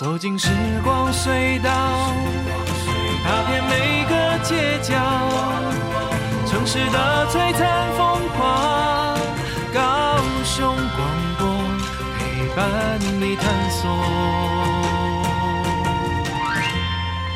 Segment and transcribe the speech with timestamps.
[0.00, 0.48] 走进时
[0.82, 1.70] 光隧道，
[3.22, 4.96] 踏遍每个街角，
[6.46, 9.14] 城市的璀璨风华，
[9.74, 11.46] 高雄广播
[12.16, 13.90] 陪伴你探索。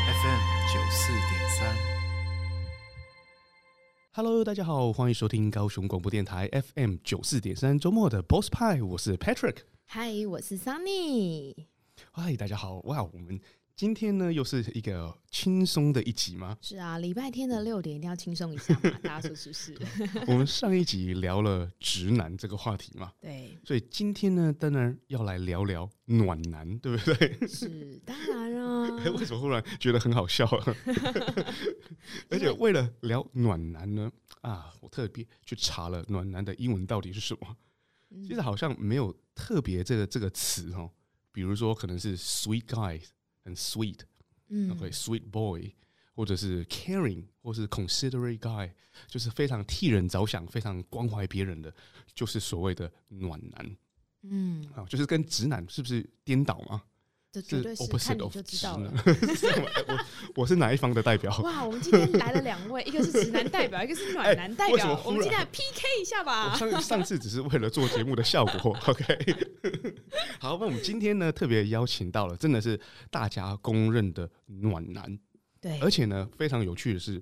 [0.09, 0.41] FM
[0.73, 1.69] 九四点三
[4.13, 11.74] ，Hello，大家好，欢迎收听高雄广播电台 FM 九四点三周末的 Boss 派，我是 Patrick，嗨，我是 Sunny。
[12.11, 12.79] 嗨，大家好！
[12.85, 13.39] 哇，我们
[13.75, 16.57] 今天呢又是一个轻松的一集吗？
[16.61, 19.75] 是啊，礼拜天的六点一定要轻松一下嘛， 大家说是不是？
[20.27, 27.47] 我们上一集聊了直男这个话题嘛，对，所以今天呢，当然要来聊聊暖男，对不对？
[27.47, 29.03] 是，当然啊。
[29.17, 30.75] 为什么忽然觉得很好笑啊？
[32.29, 34.09] 而且为了聊暖男呢，
[34.41, 37.57] 啊，我特别去查了暖男的英文到底是什么，
[38.25, 40.89] 其实好像没有特别这个这个词哦。
[41.35, 43.01] 比如说，可能是 sweet guy
[43.43, 43.99] 很 sweet，
[44.47, 45.69] 嗯，OK，sweet boy，
[46.15, 48.71] 或者是 caring，或是 considerate guy，
[49.05, 51.73] 就是非常替人着想、非常关怀别人的，
[52.13, 53.77] 就是所谓的暖男。
[54.23, 56.81] 嗯，啊，就是跟直男是不是颠倒吗？
[57.33, 58.93] 这绝对是，看你就知道了。
[60.35, 61.37] 我我是哪一方的代表？
[61.41, 65.01] 哇，我们今天来了两位，一个是直男代表， 一个是暖男代表。
[65.03, 66.55] 我们今天来 PK 一下吧。
[66.55, 69.03] 上上次只是为了做节目的效果，OK。
[70.39, 72.79] 好，那我们今天呢，特别邀请到了，真的是
[73.09, 75.19] 大家公认的暖男。
[75.61, 77.21] 对，而且呢，非常有趣的是，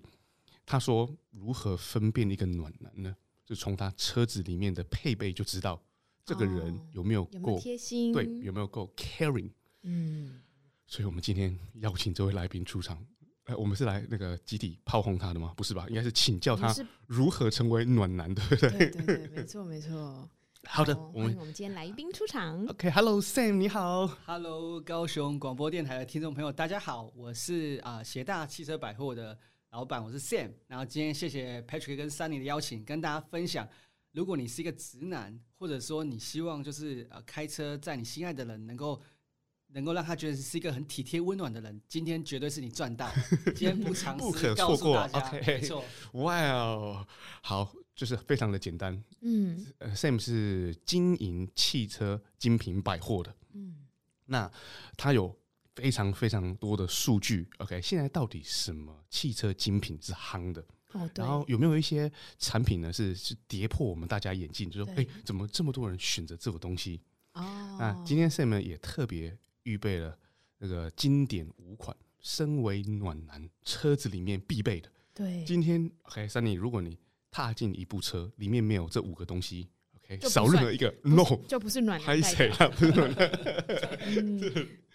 [0.66, 3.16] 他说如何分辨一个暖男呢？
[3.46, 5.82] 就从他车子里面的配备就知道
[6.26, 9.50] 这个人有没有够贴心，对，有没有够 caring。
[9.82, 10.42] 嗯，
[10.88, 13.06] 所以我们今天邀请这位来宾出场，
[13.44, 15.54] 呃，我们是来那个集体炮轰他的吗？
[15.58, 15.86] 不是吧？
[15.90, 16.74] 应该是请教他
[17.06, 18.70] 如何成为暖男，对不对？
[18.70, 20.30] 对对对，没错没错。
[20.68, 22.66] 好的，我们我们今天来宾出场。
[22.68, 24.08] OK，Hello Sam，你好。
[24.26, 29.38] Hello，高雄广播电台的听众朋友，大家好，我是啊协大汽车百货的
[29.72, 30.52] 老板，我是 Sam。
[30.68, 33.68] 然后今天谢谢 Patrick 跟 Sunny 的邀请，跟大家分享，
[34.14, 39.00] 如果你是一个直男，或者说你希望就是呃开车载你心爱的人能够。
[39.76, 43.10] 能够让他觉得是一个很体贴温暖的人，今天绝对是你赚到。
[43.56, 45.02] 今天不尝试，不可错过。
[45.14, 45.84] OK，没错。
[46.12, 47.08] 哇哦，
[47.42, 49.04] 好，就是非常的简单。
[49.22, 49.66] 嗯
[49.96, 53.36] ，Sam 是经营汽车精品百货的。
[53.54, 53.76] 嗯，
[54.26, 54.52] 那
[54.98, 55.36] 他有
[55.76, 57.48] 非常非常多的数据。
[57.58, 60.66] OK，现在到底什么汽车精品是夯的？
[60.94, 61.24] 哦，对。
[61.24, 62.92] 然后有没有一些产品呢？
[62.92, 67.02] 是是跌破我们大家眼镜，就说哎，怎么这么多人选择这个东西？
[67.34, 69.38] 哦，那今天 Sam 也特别。
[69.66, 70.20] 预备了
[70.58, 74.92] 那个经典五款，身为暖男车子里面必备的。
[75.14, 77.00] 对，今天 OK，Sunny，如果你
[77.34, 79.68] 踏进一部车，里面没有这五个东西
[79.98, 82.06] ，OK，少任何一个，No，就不是暖男。
[82.06, 82.68] 拍谁啊？
[82.78, 83.28] 不是暖男。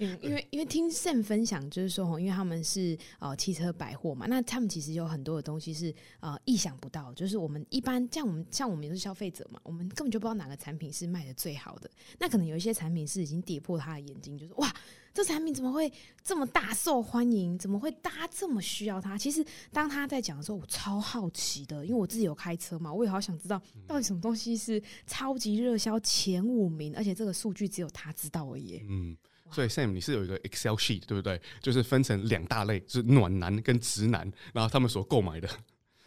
[0.01, 11.91] 嗯，因为因为听 Sam 分享，就是说，因为他们是呃汽车百货嘛，那他们其实有很多的东西是呃意想不到，就是我们一般像我们像我们也是消费者嘛，我们根本就不知道哪个产品是卖的最好的。
[12.21, 14.73] 那可能有一些产品是已经跌破他的眼睛，就是哇，
[15.19, 15.93] 这产品怎么会
[16.23, 17.59] 这么大受欢迎？
[17.59, 19.19] 怎么会大家这么需要它？
[19.19, 28.81] 其实当他在讲的时候，我超好奇的，因为我自己有开车嘛，我也好想知道到底什么东西是超级热销前五名，而且这个数据只有他知道而已。
[28.89, 29.17] 嗯。
[29.51, 31.43] 所以 Sam，你是有一个 Excel sheet 对不对？
[31.61, 35.49] 就是分成两大类，就是暖男跟直男，然后他们所购买的，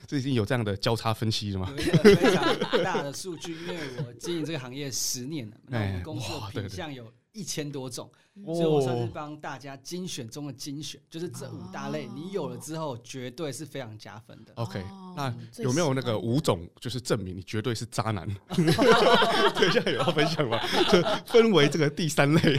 [0.07, 1.73] 这已经有这样的交叉分析了吗？
[1.75, 8.09] 有一个非常大的数据，因为我经营这个行业十年了，那我们公司的品项有一千多种。
[8.45, 14.53] 所以我算是帮大家精选中的精选，就是这五大类，你有了之后，绝对是非非常加分的。
[14.55, 14.81] OK，
[15.17, 18.25] 那有没有那个五种，就是证明你绝对是渣男？
[18.55, 20.57] 对，现在有要分享吗？
[20.89, 22.41] 就分为这个第三类，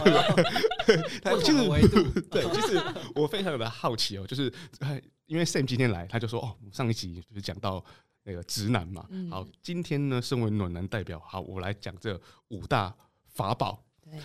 [1.41, 1.63] 就是。
[2.31, 2.83] 对，就是
[3.15, 4.53] 我非常的好奇哦，就是
[5.27, 7.83] 因为 Sam 今天来，他就说哦，上一集就是讲到
[8.25, 9.07] 那个直男嘛。
[9.31, 12.95] 好，今天呢，身为暖男代表，好，我来讲这五大
[13.29, 13.83] 法宝。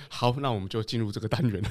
[0.09, 1.69] 好，那我们就进入这个单元了。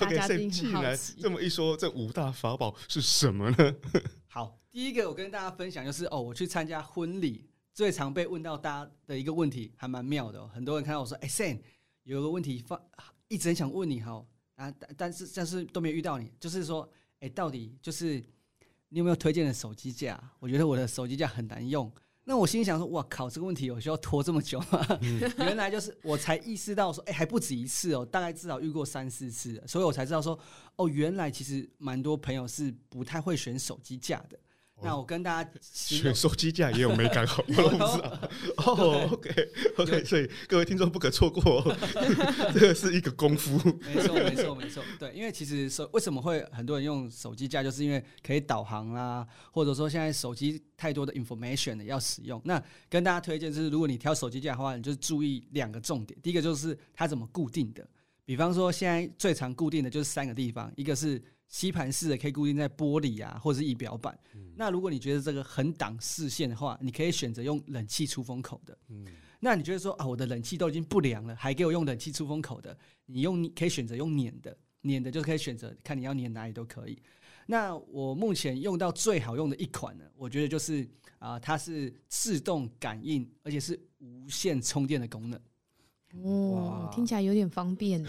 [0.00, 0.08] OK，
[0.48, 3.74] 既然这么一说，这五大法宝是什么呢？
[4.26, 10.50] 好，第一个我跟大家分享就是哦，我去参加婚礼，最常被问到大家的一个问题，还蛮妙的哦。
[10.52, 11.60] 很多人看到我说：“哎，Sam，
[12.04, 12.80] 有个问题发，
[13.28, 14.24] 一直很想问你哈
[14.56, 16.90] 啊，但是但是都没有遇到你，就是说，
[17.20, 18.22] 哎，到底就是
[18.88, 20.20] 你有没有推荐的手机架？
[20.38, 21.90] 我觉得我的手机架很难用。”
[22.30, 24.86] 那我心里想说，哇靠，这个问题有需要拖这么久吗？
[25.02, 30.38] 嗯、 原来就是我才意识到说，哎、欸，还不止一次哦，大概至少遇过三四次，所以我才知道说，
[30.76, 34.38] 哦，原来其实蛮多朋友是不太会选手机架的。
[34.82, 38.30] 那我跟大家选手机架也有美感，好，我都不知道。
[38.56, 41.62] 哦，OK，OK，所以各位听众不可错过，
[42.54, 43.58] 这个是一个功夫。
[43.80, 44.82] 没错，没错，没错。
[44.98, 52.40] 对，因为其实手为什么会很多人用手机架，就是因为可以导航啦，或者说现在手机太多的 information 要使用。
[52.44, 56.18] 那跟大家推荐就是，如果你挑手机架的话，你就注意两个重点。
[56.22, 57.86] 第一个就是它怎么固定的，
[58.24, 61.22] 比方说现在最常固定的就是三个地方，一个是。
[61.50, 64.18] 吸盘式的可以固定在玻璃啊，或者是仪表板。
[64.34, 68.78] 嗯、那如果你觉得这个很挡视线的话，你可以选择用冷气出风口的。
[68.88, 69.04] 嗯、
[69.40, 72.78] 那你觉得说啊，我的冷气都已经不凉了，还给我用冷气出风口的？
[73.06, 76.96] 你用可以选择用粘的，粘的就可以选择看你要粘哪里都可以。
[77.46, 80.84] 那我目前用到最好用的一款呢，我觉得就是
[81.18, 85.40] 啊、呃，它是自动感应，而且是无线充电的功能。
[86.22, 88.04] 哦，哇听起来有点方便。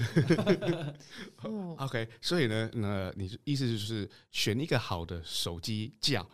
[1.44, 6.26] 哦，OK，所以呢，那你意思就是选一个好的手机架，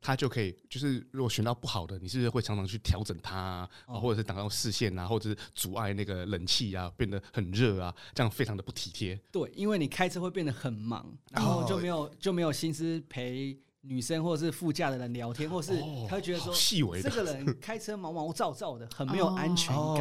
[0.00, 9.18] 它就可以，就是如果选到不好的，你是不是会常常去调整它啊，哦、或者是挡到视线啊，或者是阻碍那个冷气啊，变得很热啊，这样非常的不体贴。
[9.32, 13.58] 对，因为你开车会变得很忙，然后就没有、哦、就没有心思陪。
[13.86, 15.78] 女生或者是副驾的人聊天，或是
[16.08, 19.96] 他会觉得说，细微的这个人开车毛毛躁躁的，很没有安全感。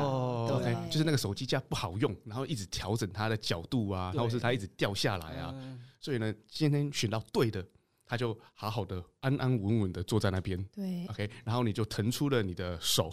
[0.47, 5.53] 对，就是那个手机架不好用，然后一直调整它的角度啊，或是它一直掉下来啊。
[5.99, 7.65] 所以呢，今天选到对的，
[8.05, 10.61] 他就好好的安安稳稳的坐在那边。
[10.73, 13.11] 对，OK，然后你就腾出了你的手，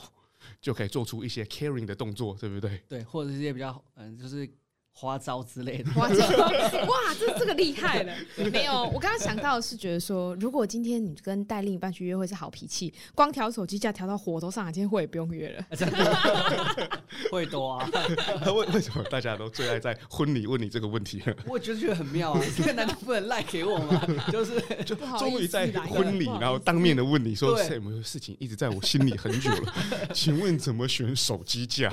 [0.60, 2.82] 就可以做出一些 caring 的动作，对不对？
[2.88, 4.48] 对，或者是一些比较嗯，就是。
[4.92, 6.16] 花招之类的，花招
[6.86, 8.12] 哇，这这个厉害了。
[8.52, 15.64] 没有，我刚刚想到的是觉得说，如果今天你跟带另一半去约会是好脾气，光调手机架调到火头上，今天会也不用约了。
[17.30, 17.88] 会多啊？
[18.46, 21.22] 为为什么大家都最爱在婚礼问你这个问题？
[21.46, 22.42] 我觉得觉得很妙啊！
[22.56, 24.02] 这个难道不能赖给我吗？
[24.30, 29.74] 就是就终于在婚礼，然后当面的问你说：“有没有事情一直在我心里很久了？
[30.12, 31.90] 请问怎么选手机架？”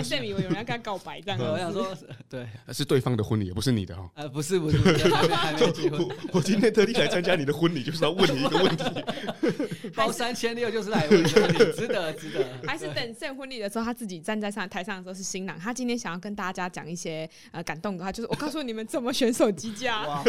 [0.00, 1.38] 还是以为有人要跟他告白这样？
[1.40, 1.96] 我想说，
[2.28, 4.10] 对，是对方的婚礼，也不是你的哈。
[4.14, 6.08] 呃，不是，不是，还没还没结婚。
[6.32, 8.84] 我今天特地来参加你的婚礼，就是要问你一个问题。
[9.94, 12.46] 包三千六就是来问你，值得， 值得。
[12.66, 20.22] 还是等圣婚礼的时候，他自己站在上台上的时候是新郎，他今天想要跟大家讲一些呃感动的话，就是我告诉你们怎么选手机架。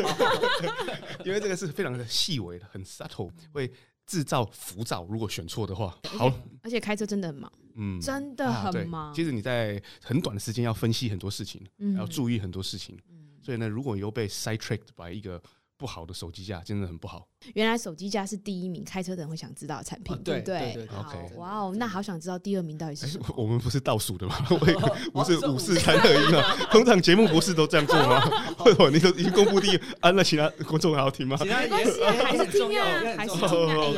[1.23, 3.71] 因为这个是非常的细微的，很 subtle，会
[4.05, 5.05] 制造浮躁。
[5.09, 6.31] 如果选错的话，好，
[6.63, 7.51] 而且开车真的很忙。
[7.75, 9.09] 嗯，真的很忙。
[9.09, 12.97] 啊、其实你在很短的时间要分析很多事情，嗯、要注意很多事情。
[13.09, 15.41] 嗯、所以呢，如果你又被 sidetracked by 一个
[15.81, 17.27] 不好的手机架，真的很不好。
[17.55, 23.25] 原来手机架是第一名，开车的人会想知道的产品，对不对？OK，哇哦，那好想知道第二名到底是什么？
[23.35, 24.35] 我们不是倒数的吗？
[25.11, 26.67] 不是五四三二一吗？
[26.69, 28.21] 通常节目不是都这样做吗？
[28.63, 31.35] 为什么你都已经公布第一，啊，那其他观众还要听吗？
[31.39, 32.85] 没关系，还是听啊，
[33.17, 33.35] 还是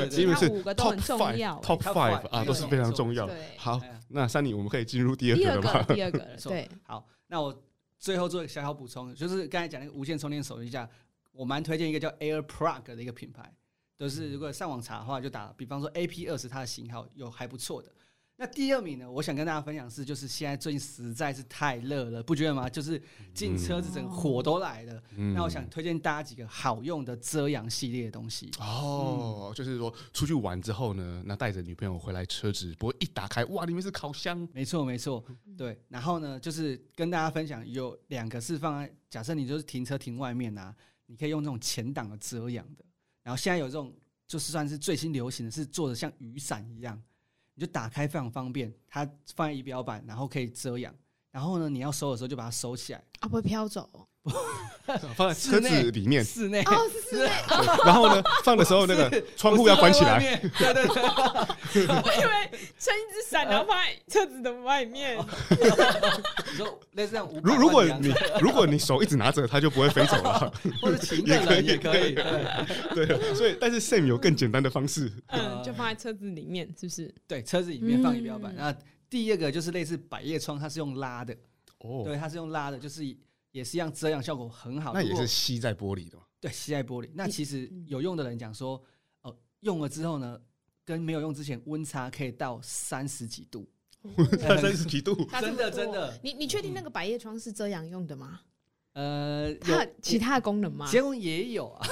[0.10, 0.24] 听。
[0.24, 3.30] 因为是 top five，top Five 啊，都是非常重要。
[3.58, 3.78] 好，
[4.08, 5.84] 那 Sunny，我们可以进入第二个了吗？
[5.94, 6.70] 第二个， 对。
[6.84, 7.54] 好，那我
[8.00, 10.88] 最后做一个小小补充，就是刚才讲那个无线充电手机架。
[11.34, 13.54] 我蛮推荐一个叫 AirPlug 的一个品牌，
[13.98, 17.92] 都、就是如果上网查的话，就打，比方说 AP 二十，它的型号有还不错的。
[18.36, 22.68] 那第二名呢，我想跟大家分享是，就是现在最近实在是太热了，不觉得吗？
[22.68, 23.02] 就是
[23.32, 25.04] 进车子整个火都来了。
[25.16, 28.50] 嗯、那我想推荐大家几个好用的遮阳系列的东西。
[28.60, 34.48] 哦，嗯、就是说出去玩之后呢，那带着女朋友回来，车子不会一打开，哇，里面是烤箱。
[34.52, 35.24] 没错，没错，
[35.56, 35.80] 对。
[35.88, 40.76] 然后呢，就是跟大家分享有两个是放在，假设你就是停车停外面啊。
[41.14, 42.84] 你可以用这种前挡的遮阳的，
[43.22, 43.94] 然后现在有这种
[44.26, 47.00] 就是算是最新流行的是做的像雨伞一样，
[47.54, 49.06] 你就打开非常方便，它
[49.36, 50.92] 放在仪表板，然后可以遮阳，
[51.30, 54.10] 然后呢你要收的时候就把它收起来，啊不会飘走。
[55.16, 57.30] 放在车子里面，室内哦，室内。
[57.86, 60.20] 然后呢，放的时候那个窗户要关起来。
[60.58, 65.18] 对对对， 我以为撑一只伞，然后放在车子的外面。
[65.18, 70.52] 你说类似这样，如如果你如果你手一直拿着，它就不会飞走了。
[70.82, 72.16] 或者骑的人也可以。
[72.94, 77.14] 对，所以但是 Sam 有更简单的方式，嗯，就放在车子里面，是不是？
[77.28, 78.54] 对，车子里面放仪表板。
[78.56, 78.74] 那
[79.10, 81.34] 第二个就是类似百叶窗，它是用拉的。
[81.80, 83.04] 哦，对，它是用拉的，就是。
[83.54, 84.92] 也是一样，遮阳效果很好。
[84.94, 86.24] 那也是吸在玻璃的吗？
[86.42, 87.10] 对，吸在玻璃。
[87.14, 88.76] 那其实有用的人讲说，
[89.22, 90.38] 哦、呃，用了之后呢，
[90.84, 93.70] 跟没有用之前温差可以到三十几度，
[94.42, 96.20] 三十几度，真的真的。
[96.22, 98.42] 你你确定那个百叶窗是遮阳用的吗？
[98.94, 100.88] 呃，它其他的功能吗？
[100.90, 101.88] 其他功能也有啊。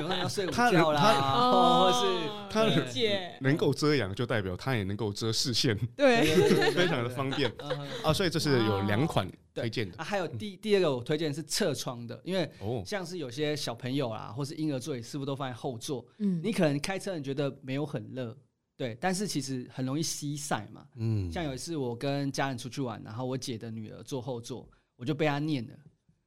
[0.00, 8.12] 有人要睡午他觉啦，他或是他理解能够遮阳，就代表它也能够遮视线， 对，非常的方便嗯啊。
[8.12, 12.82] 所以这是有两款推荐的啊，还有第第二个我推荐是侧窗的，因为哦。
[12.86, 16.04] 像是有些小朋友啦，或是婴儿座椅，是不是都放在后座？
[16.18, 18.36] 嗯，你可能开车你觉得没有很热，
[18.76, 20.86] 对，但是其实很容易吸晒嘛。
[20.96, 25.74] 嗯，像有一次我跟家人出去玩，然后我姐的女儿坐后座，我就被她念了。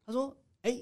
[0.05, 0.77] 她说：“哎、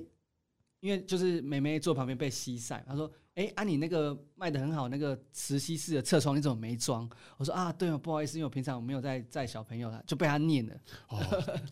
[0.84, 4.14] 因为就是妹妹坐旁边被吸晒，她说：‘哎、啊，你那个
[4.44, 7.10] 卖的很好，那个磁吸式的侧窗你怎么没装？’
[7.40, 10.76] 我说：‘啊，对哦，不好意思，因为我平常我没有在载小朋友啦，就被他念了。
[11.08, 11.18] 哦，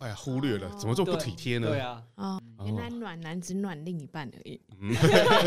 [0.00, 1.68] 哎呀，忽略了，怎么这么不体贴呢？
[1.68, 4.94] 对啊，哦，原来暖男只暖另一半而已，嗯，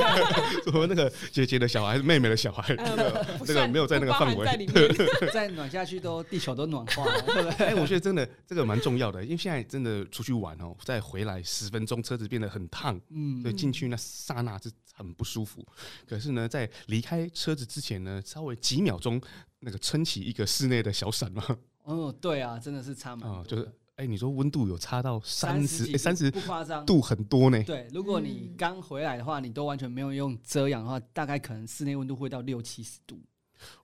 [0.72, 4.46] 说那个姐姐的小孩、妹妹的小孩，那个那个没有在那个范围。
[4.46, 4.76] 在里面。
[5.34, 7.66] 再暖下去都地球都暖化了，对不对？
[7.66, 15.66] 哎，我觉得真的这个蛮重要的，因为现在真的出去玩哦，再回来十分钟，车子变得很烫，嗯所以，进去那刹那是很不舒服。
[16.08, 19.22] 可是呢，在离开车子之前呢，稍微几秒钟，
[19.60, 21.44] 那个撑起一个室内的小伞嘛，
[21.84, 26.86] 哦，对啊，真的是差蛮多啊，就是哎，你说温度有差到三十，三十不夸张。
[26.86, 27.64] 度很多呢。
[27.64, 33.22] 对，如果你刚回来的话，你都完全没有用遮阳的话，大概可能室内温度会到六七十度，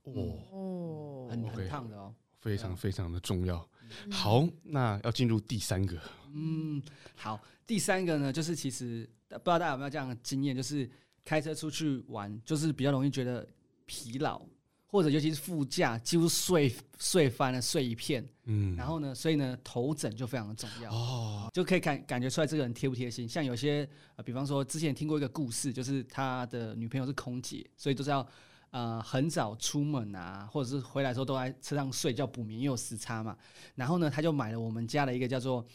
[0.04, 0.12] 哦，
[0.52, 2.14] 哦，很很烫的哦。
[2.42, 3.66] 非常非常的重要。
[4.06, 4.12] 嗯。
[4.12, 5.98] 好，那要进入第三个，
[6.34, 6.82] 嗯，
[7.16, 10.90] 好，第三个呢，就是其实不知道大家有没有这样的经验，就是
[11.24, 13.48] 开车出去玩，就是比较容易觉得
[13.86, 14.42] 疲劳，
[14.88, 18.28] 或者尤其是副驾几乎睡睡翻了，睡一片。
[18.46, 20.92] 嗯，然后呢，所以呢，头枕就非常的重要。
[20.92, 23.28] 哦，就可以感感觉出来这个人贴不贴心。
[23.28, 28.28] 像有些呃，比方说之前听过一个故事，就是他的女朋友是空姐，所以都是要
[28.72, 33.38] 呃很早出门啊，或者是回来的时候都在车上睡觉补眠，因为有时差嘛。
[33.76, 35.66] 然后呢，他就买了我们家的一个叫做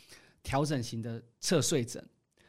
[0.42, 2.04] 调整型的侧睡枕。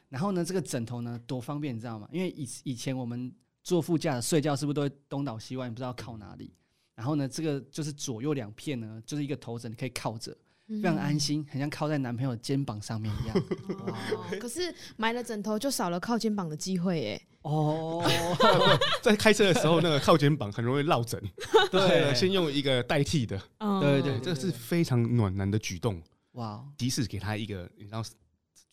[0.09, 2.07] 然后呢，这个枕头呢多方便，你知道吗？
[2.11, 3.33] 因为以以前我们
[3.63, 6.53] 坐副驾的睡觉是不是都会东倒西歪，你不知道靠哪里？
[6.95, 10.35] 然后呢，这个就是左右两片呢，就是一个头枕，你可以靠着。
[10.69, 13.37] 非常安心，很像靠在男朋友肩膀上面一样。
[13.87, 17.21] 哦，可是买了枕头就少了靠肩膀的机会耶。
[17.43, 18.03] 哦，
[19.01, 21.21] 在开车的时候，那个靠肩膀很容易落枕，
[21.71, 26.01] 对，先用一个代替的，嗯对对这是非常暖男的举动。
[26.33, 28.03] 哇，即使给他一个，你知道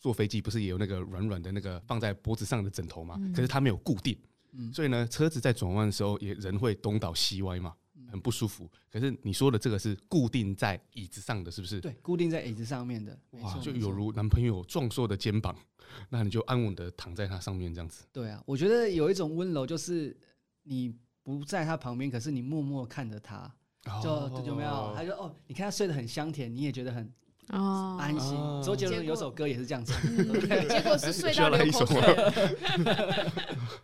[0.05, 3.19] 坐飞机不是也有那个软软的那个放在脖子上的枕头吗？
[3.35, 4.15] 可是它没有固定，
[4.51, 7.73] 嗯所以呢，车子在转弯的时候也人会东倒西歪嘛，
[8.11, 8.69] 很不舒服。
[8.91, 11.79] 可是你说的这个是固定在椅子上的，是不是？
[11.79, 15.55] 对，固定在椅子上面的，没哇，错就有如男朋友壮硕的肩膀，
[16.09, 18.05] 那你就安稳的躺在他上面这样子。
[18.13, 20.15] 对啊，我觉得有一种温柔，就是
[20.61, 23.51] 你不在他旁边，可是你默默看着他，
[24.03, 24.93] 就哦有没有？
[24.95, 27.11] 他就哦，你看他睡得很香甜，你也觉得很
[27.49, 27.97] 哦。
[27.99, 28.37] 安心。
[28.37, 28.61] 哦。
[28.63, 30.39] 周杰伦有首歌也是这样唱，嗯。
[30.67, 31.85] 结果是睡需要到 流来一首。
[31.85, 32.01] 口水。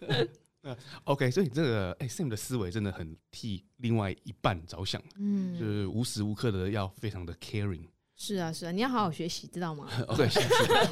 [0.10, 0.28] 了。
[1.06, 5.58] OK，所以这个哎、Sam 的思维真的很替另外一半着想，嗯。
[5.60, 7.88] 就嗯，是无时无刻的要非常的 caring。
[8.14, 9.88] 是啊是啊，你要好好学习，知道吗？
[10.16, 10.28] 对，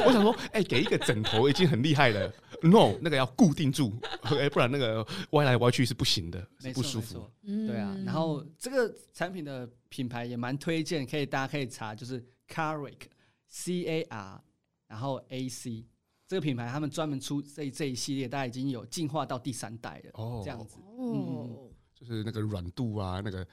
[0.03, 2.33] 我想说，哎、给一个枕头已经很厉害了
[2.63, 7.29] ，no，那个要固定住，哎、不然那个歪来歪去是不行的，是不舒服。
[7.45, 14.41] 对啊，然后这个产品的品牌也蛮推荐，可以大家可以查，就是 Caric，C A R，
[14.88, 15.86] 然后 A C
[16.27, 20.77] 这个品牌，他们专门出这这一系列，大家已经有进化到第三代了，哦这样子。
[20.98, 23.46] 嗯，就是那个软度啊，那个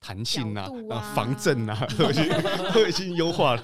[0.00, 2.24] 弹性啊，啊防震啊，都已经
[2.74, 3.62] 都已经优化了。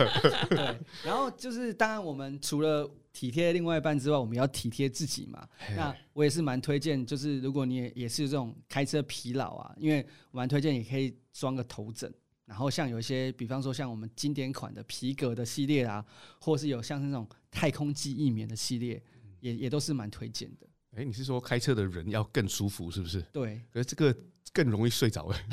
[0.51, 5.49] 对，然后就是当然我们除了体贴另外一半之外，我们也要体贴自己嘛。
[5.77, 12.13] 那我也是蛮推荐，就是如果你也也是这种开车疲劳啊，因为我蛮推荐也可以装个头枕。
[12.55, 16.05] 然后像有一些，比方说像我们经典款的皮革的系列啊，
[16.39, 19.03] 或是有像是那种太空记忆棉的系列，
[19.41, 20.67] 也也都是蛮推荐的。
[20.97, 23.21] 哎、你是说开车的人要更舒服，是不是？
[23.33, 24.17] 对，可是这个
[24.53, 25.47] 更容易睡着哎。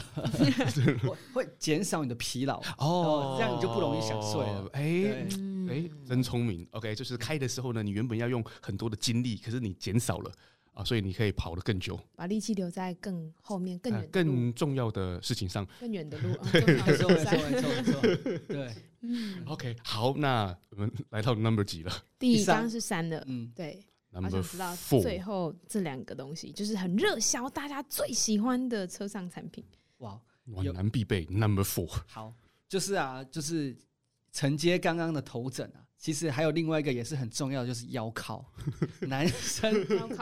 [1.02, 4.70] 会会减少你的疲劳哦，这样你就不容易想睡了。
[4.74, 6.68] 哎对哎、嗯真聪明。
[6.70, 10.32] OK，就是开的时候呢，你原本要用很多的精力，可是你减少了
[10.82, 15.66] 啊，所以你可以跑得更久，把力气留在更后面、更远更重要的事情上。
[15.80, 16.32] 更远的路。
[16.42, 23.84] 哦没更好错，没的错，没错， 对，嗯，OK，好，那我们来到 Number 几了第一第三刚是三的，嗯，对。
[24.14, 25.02] 好？Number 想知道 Four。
[25.02, 29.64] 最后这两个东西，就是很热销，大家最喜欢的车上产品。
[30.00, 32.02] 哇，暖男必备 Number Four。
[32.08, 32.34] 好，
[32.68, 33.74] 就是啊，就是
[34.32, 38.46] 承接刚刚的头枕啊，其实还有另外一个也是很重要的，就是腰靠。
[39.08, 39.74] 男生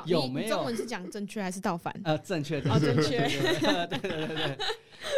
[0.06, 1.94] 有没有中文是讲正确还是倒反？
[2.04, 3.20] 呃，正确的，哦正确
[3.88, 4.58] 对对对对对，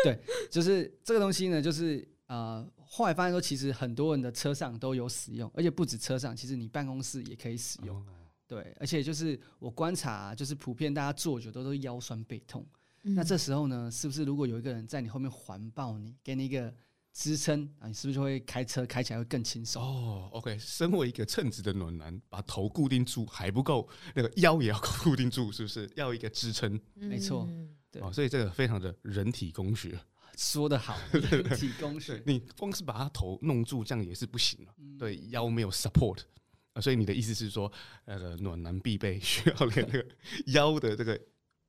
[0.03, 0.19] 对，
[0.49, 7.97] 就是这个东西呢，就是呃，后来发现说，其实很多人的车上都有使用，而且不止车上，其实你办公室也可以使用。
[7.97, 8.05] 哦
[8.47, 12.67] 对，而且就是我观察啊，就是普遍大家坐久都都腰酸背痛。
[13.03, 16.71] 嗯那这时候呢，是不是如果有一个人在你后面环抱你，给你一个
[17.13, 19.83] 支撑啊，你是不是就会开车开起来会更轻松？
[19.83, 26.79] 哦，OK，身为一个称职的暖男，把头固定住还不够，那个腰也要固定住，是不是要一个支撑？
[26.95, 29.99] 没错嗯对哦，所以这个非常的人体工学。
[30.37, 32.23] 说得好， 人体工学。
[32.25, 34.73] 你光是把他头弄住，这样也是不行了。
[34.77, 36.19] 嗯对，腰没有 support
[36.71, 37.69] 啊，所以你的意思是说，
[38.05, 40.07] 那个暖男必备需要连那个
[40.47, 41.21] 腰的这个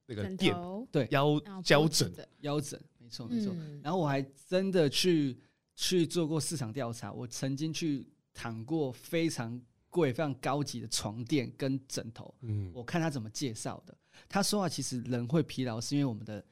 [0.06, 0.56] 那个枕垫
[0.92, 2.12] 对腰然后胶枕。
[2.42, 3.52] 腰枕，没错没错。
[3.54, 5.36] 嗯然后我还真的去
[5.74, 12.34] 去做过市场调查，我曾经去躺过非常贵、非常高级的床垫跟枕头。
[12.42, 13.96] 嗯，我看他怎么介绍的，
[14.28, 16.44] 他说啊，其实人会疲劳是因为我们的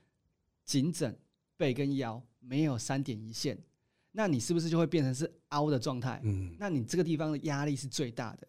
[0.64, 1.16] 颈枕、
[1.56, 3.58] 背跟腰没有三点一线，
[4.12, 6.20] 那你是不是就会变成是凹的状态？
[6.24, 8.48] 嗯，那你这个地方的压力是最大的，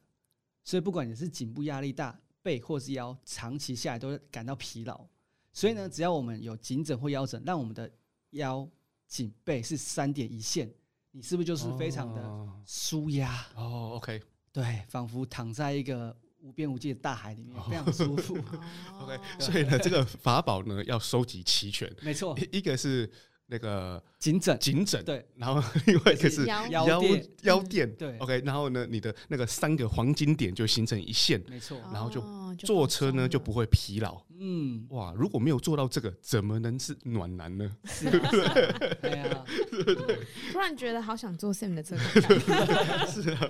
[0.63, 5.08] 所以不管你是颈部压力大、背或是腰，长期下来都会感到疲劳。
[5.53, 7.91] 所以呢，只要我们有颈枕或腰枕，让我们的
[8.31, 8.67] 腰、
[9.08, 10.72] 颈、背是三点一线，
[11.12, 13.46] 你是不是就是非常的哦舒压？
[13.55, 14.22] 哦，OK
[14.53, 18.36] 对，仿佛躺在一个无边无际的大海里面，非常舒服。
[19.00, 23.10] OK，哦所以呢，这个法宝呢要收集齐全，没错，一一个是
[23.51, 27.27] 那个颈枕，颈枕，对，然后另外一个是腰腰腰垫。
[27.43, 32.24] 腰垫，对，OK，然后呢，你的那个三个黄金点就形成一线，没错，然后就
[32.65, 34.22] 坐车呢就不会疲劳。
[34.39, 37.70] 嗯，哇，如果没有做到这个，怎么能是暖男呢？
[37.86, 39.46] 是啊，
[40.53, 41.98] 突然觉得好想坐 Sam 的车。
[43.12, 43.50] 是啊，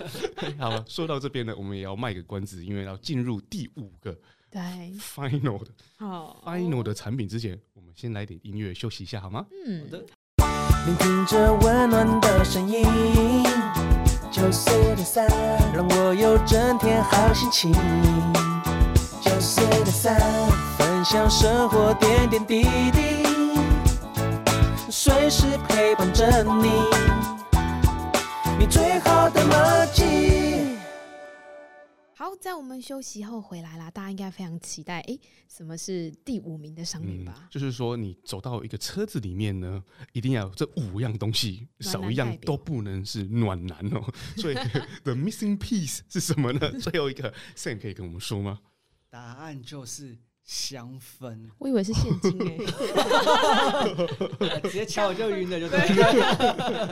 [0.57, 4.17] 好了，说到这边呢，我们也要卖个关子，因为要进入第五个
[4.51, 4.61] 对
[4.99, 5.67] ，final 的
[5.97, 9.45] 好 final 的产品之前，我们先来点音乐休息一下好吗？
[9.65, 10.03] 嗯好的，
[10.85, 12.85] 聆听着温暖的声音，
[14.29, 15.25] 九四点三，
[15.73, 17.71] 让我有整天好心情。
[19.21, 20.19] 九四点三，
[20.77, 23.23] 分享生活点点滴滴，
[24.89, 26.69] 随时陪伴着你，
[28.59, 29.80] 你最好的默契。
[32.31, 35.19] 好，在我们休息后回来啦，大家应该非常期待，诶，
[35.49, 37.49] 什么是第五名的商品吧？
[37.51, 39.83] 就是说你走到一个车子里面呢，
[40.13, 44.01] 一定要有这五样东西，少一样都不能是暖男哦。
[44.39, 44.53] 所以
[45.03, 46.71] the missing piece 是什么呢？
[46.79, 48.61] 最后一个 Sam 可以跟我们说吗？
[49.09, 52.65] 答案就是香氛，我以为是现金诶。
[54.63, 55.81] 直接敲我就晕了，就对。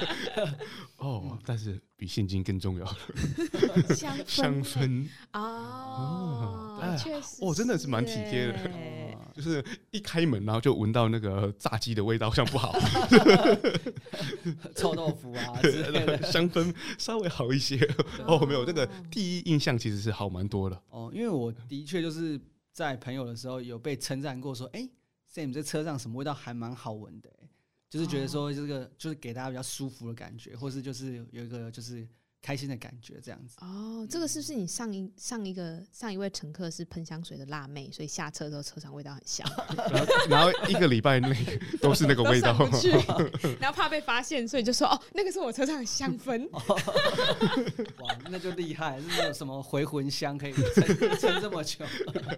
[0.99, 2.97] 哦，但是比现金更重要了
[3.93, 8.71] 香氛香氛，哦，哎确实，哦真的是蛮体贴的的。
[9.35, 12.73] 就是一开门然后就闻到那个炸鸡的味道，像不好。
[14.75, 16.21] 臭豆腐啊 之类的。
[16.23, 17.77] 香氛稍微好一些
[18.25, 20.81] 哦，没有这个第一印象其实是好蛮多的。
[20.89, 22.39] 哦，因为我的确就是
[22.73, 24.89] 在朋友的时候有被称赞过，说：“哎、
[25.27, 27.35] s a m 这车上什么味道还蛮好闻的、欸。”
[27.89, 32.07] 就是觉得说这个就是给大家比较舒服的感觉，或是就是有一个就是
[32.41, 33.57] 开心的感觉这样子。
[33.59, 42.57] 哦，这个是不是你上一上一个上一位乘客是喷香水的辣妹，所以下车之后车上味道很香，然后然后一个礼拜内都是那个味道
[43.59, 46.49] 然后怕被发现，所以就说哦，那个是我车上的香氛。
[47.99, 51.85] 哇，那就厉害，那有什么回魂香可以撑撑这么久？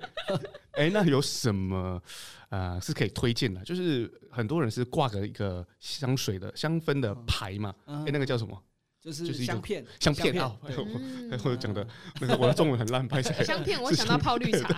[0.73, 2.01] 哎，那有什么
[2.49, 3.61] 呃是可以推荐的？
[3.63, 8.59] 就是很多人是挂个一个香水的香氛的牌嘛，嗯哎，那个叫什么？
[9.01, 10.55] 就就是一种是香片，香片啊。
[10.61, 11.85] 对嗯我讲的
[12.19, 14.69] 那个我的中文很烂，拍起来香片，我想到泡绿茶。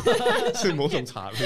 [0.56, 1.38] 是某种茶类。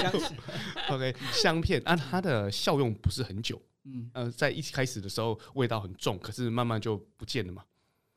[0.89, 7.65] OK，香片啊，它的效用不是很久，嗯，呃，在一开始的时候味道很重，可是慢慢就不见了嘛。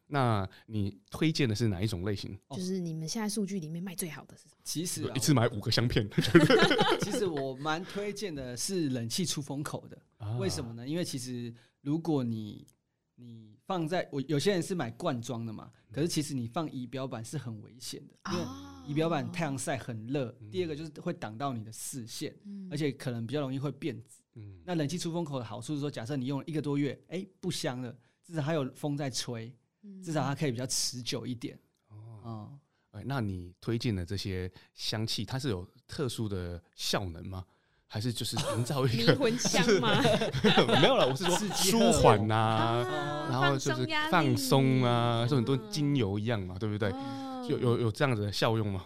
[0.08, 2.38] 那你推荐的是哪一种类型？
[2.52, 4.62] 就是你们现在数据里面卖最好的是什么？
[4.64, 6.08] 其实、啊、一次买五个香片，
[7.02, 9.98] 其实我蛮推荐的是冷气出风口的。
[10.18, 10.88] 啊为什么呢？
[10.88, 12.68] 因为其实如果你
[13.16, 22.68] 你放在我有些人是买罐装的嘛，可是其实你放仪表板是很危险的，因为哦仪表板太阳晒很热，第二个就是会挡到你的视线，嗯。
[22.70, 24.22] 而且可能比较容易会变紫。
[24.36, 29.56] 嗯，那冷气出风口的好处是说，假设你用了一个多月，哎，不香了，至少还有风在吹，
[30.04, 31.58] 至少它可以比较持久一点。
[31.88, 32.60] 哦，
[32.92, 37.46] 哎，那你推荐的这些香气，它是有特殊的效能吗？
[37.94, 40.02] 还是就是 营造一迷个魂香吗？
[40.82, 41.06] 没有了？
[41.08, 46.90] 我是说舒荷缓呐，啊然后就是放松啊，就很多精油一样嘛，对不对？
[46.90, 48.86] 哦有有有这样子的效用吗？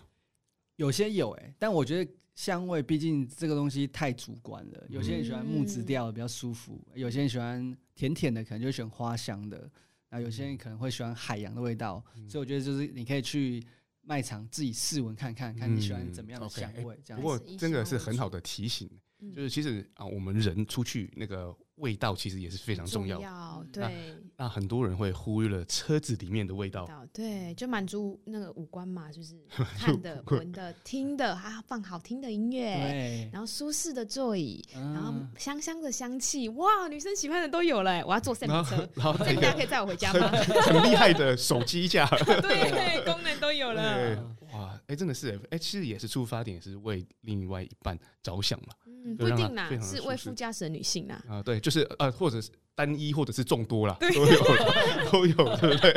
[0.76, 4.84] 有些有哎、但我觉得香味毕竟这个东西太主观了。
[4.90, 9.70] 有些人喜欢木质调的比较舒服，有些人喜欢甜甜的，可能就会选花香的。
[10.10, 13.64] 那有些人可能会喜欢海洋的味道，所以我觉得就是你可以去
[14.08, 16.98] 卖场自己试闻看看，看你喜欢怎么样的香味。
[17.04, 18.90] 这样，不过真的是很好的提醒，
[19.36, 21.56] 就是其实啊，我们人出去那个。
[21.78, 24.18] 味道其实也是非常重要，对。
[24.36, 29.36] 那很多人会忽略了车子里面的味道，对，就满足那个五官嘛，就是
[29.78, 38.04] 看的、闻的、听的，还要放好听的音乐，然后舒适的座椅，然后香香的香气，哇，女生喜欢的都有了。
[38.08, 40.32] 我要坐三轮车，然后大家可以载我回家吗？
[40.66, 42.08] 很厉害的手机架，
[42.42, 44.36] 对，功能都有了。
[44.52, 48.74] 哇，哎，真的是，哎，其实也是出发点是为另外一半着想嘛。
[49.08, 51.24] 嗯，不一定啦，是为副驾驶的女性啦。
[51.28, 55.94] 啊，对，就是呃，或者是单一，或者是众多啦，都有，都有，对不对？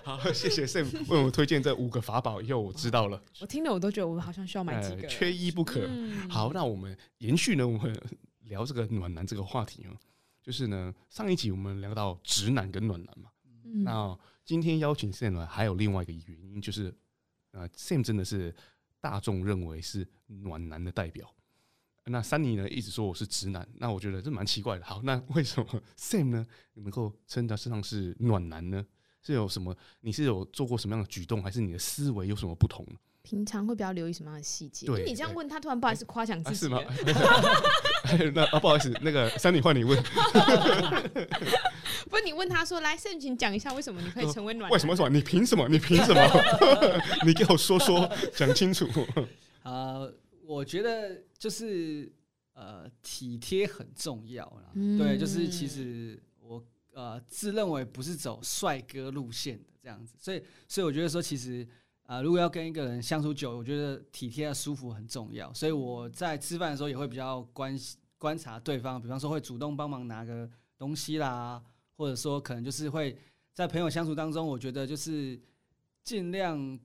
[0.04, 3.20] 好，谢谢 Sam 为我们推荐这五个法宝，以后我知道了。
[3.40, 5.88] 我听了我都觉得我好像需要买几个，缺一不可。
[6.28, 8.00] 好，那我们延续呢，我们
[8.44, 9.96] 聊这个暖男这个话题哦，
[10.42, 13.30] 就是呢，上一集我们聊到直男跟暖男嘛，
[13.82, 16.94] 那今天邀请 Sam 来还有另外一个原因，就是
[17.52, 18.54] 呃，Sam 真的是
[19.00, 21.33] 大众认为是暖男的代表。
[22.06, 24.84] 那 Sunny 呢，一直说我是直男，那我觉得这蛮奇怪的。
[24.84, 28.84] 好，那为什么 Sam 呢能够称得上是暖男呢？
[29.22, 29.74] 是有什么？
[30.02, 32.86] 你是有做过什么样的举动，还是你的思维有什么不同？
[33.22, 34.84] 平常会比较留意什么样的细节？
[34.84, 36.78] 对，你这样问他，突然不好意思夸奖自己，是吗？
[38.34, 39.98] 那啊，不好意思，那个 Sunny 换你问。
[42.10, 44.94] 不是，你问他说：“来，Sam，请讲一下为什么你可以成为暖男？”为什么？
[44.94, 45.08] 什么？
[45.08, 45.66] 你凭什么？
[45.70, 46.20] 你凭什么？
[47.24, 48.86] 你给我说说，讲清楚。
[49.62, 50.06] 啊。
[50.46, 52.12] 我觉得就是
[52.52, 61.66] 呃体贴很重要啦，嗯、对，就是其实我呃自认为不是走帅哥路线的这样子，所以所以我觉得说其实
[62.02, 67.78] 啊、呃、如果要跟一个人相处久，我觉得体贴啊舒服很重要，所以我在吃饭的时候也会比较关
[68.18, 71.62] 观察对方，比方说会主动帮忙拿个东西啦，
[71.96, 73.16] 或者说可能就是会
[73.52, 75.40] 在朋友相处当中，我觉得就是
[76.02, 76.78] 尽量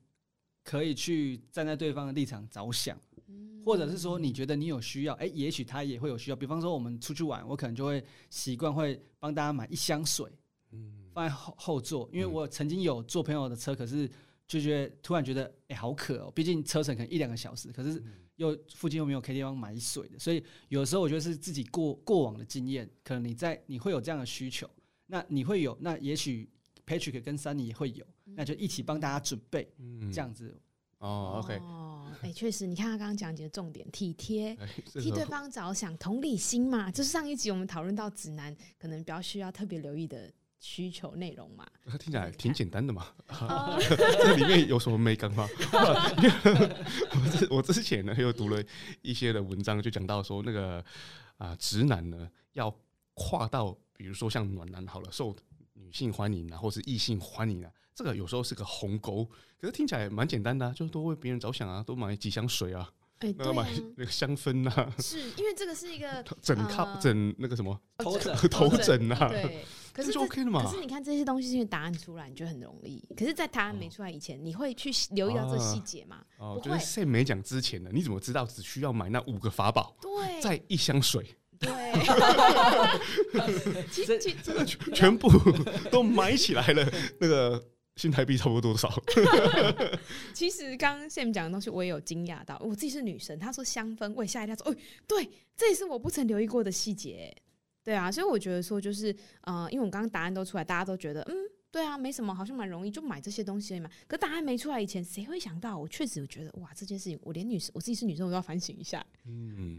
[0.64, 2.98] 可以去站在对方的立场着想。
[3.66, 6.36] 或者是说，你觉得你有需要，哎、欸，也许他也会有需要。
[6.36, 10.32] 比方说，我们出去玩，我可能就会习惯会帮大家买一箱水，
[11.14, 14.10] 放在后后座，因为我曾经有坐朋友的车，可是
[14.48, 16.32] 就觉得突然觉得，哎、欸，好渴哦、喔。
[16.32, 18.02] 毕竟车程可能一两个小时，可是
[18.38, 24.70] 又附近又没有 K 地方买水的，所以有时候我觉得是自己过过往的经验，可能你在你会有这样的需求，
[25.06, 26.50] 那你会有，那也许
[26.86, 29.72] Patrick 跟 Sunny 也会有，那就一起帮大家准备，
[30.12, 30.58] 这样子。
[31.00, 34.58] 哦，OK，哦，哎，确实，你看他刚刚讲几个重点，体贴，
[34.94, 41.66] 替对方着想，同理心嘛，就是上一集我们讨论到指南可能比较需要特别留意的需求内容嘛。
[42.00, 43.08] 听起来挺简单的嘛，
[43.80, 45.48] 这里面有什么没干吗？
[45.72, 48.64] 我 之我之前呢又读了
[49.02, 50.84] 一些的文章，就讲到说那个
[51.38, 52.74] 啊，直男呢要
[53.14, 55.36] 跨到，比如说像暖男好了，受
[55.74, 57.72] 女性欢迎啊，或是异性欢迎啊。
[58.00, 59.26] 这个有时候是个鸿沟，
[59.60, 70.64] 可是听起来蛮简单的，啊，就是多为别人着想啊，多买几箱水啊，哎，对啊，买那个香氛啊，是因为这个是一个枕靠枕那个什么头枕 头枕啊，对， 可是就 OK 了嘛。
[70.64, 73.04] 可是你看这些东西，因为答案出来，你觉得很容易。
[73.18, 76.24] 可是，在答案没出来以前，你会去留意到这细节吗？
[76.38, 79.98] 哦，就是 Sam 没讲之前呢，你怎么知道只需要买那五个法宝？
[80.00, 81.36] 对，再一箱水。
[81.60, 81.70] 对，
[83.92, 85.30] 其实这个全部
[85.92, 87.62] 都买起来了，那个。
[88.00, 88.90] 新台币差不多多少？
[90.34, 92.58] 其实刚刚 Sam 讲的东西，我也有惊讶到。
[92.64, 97.36] 我自己是女生，他说香氛，我也吓一跳，说：“哦，对，这也是我不曾留意过的细节。”
[97.84, 101.36] 对啊，所以我觉得说，就是呃，因为我刚刚答案都出来，大家都觉得嗯，
[101.72, 103.90] 对啊，没什么，好像蛮容易，就买这些东西嘛。
[104.08, 105.78] 可答案没出来以前，谁会想到？
[105.78, 109.06] 我确实有觉得，哇，这件事情，我连女生，我自己是女生，我都要反省一下。
[109.26, 109.78] 嗯，